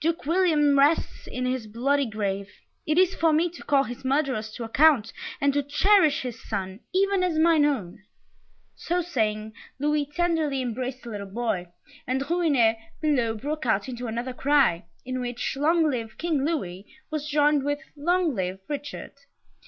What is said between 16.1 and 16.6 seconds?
King